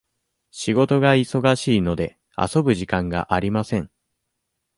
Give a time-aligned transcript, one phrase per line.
[0.49, 3.91] 仕事が忙しいので、遊ぶ時間がありません。